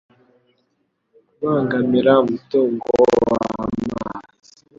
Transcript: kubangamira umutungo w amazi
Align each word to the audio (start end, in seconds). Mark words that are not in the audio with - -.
kubangamira 1.35 2.11
umutungo 2.23 2.91
w 3.09 3.19
amazi 3.37 4.53